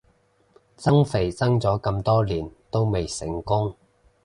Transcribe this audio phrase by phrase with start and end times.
[0.75, 3.75] 增肥增咗咁多年都未成功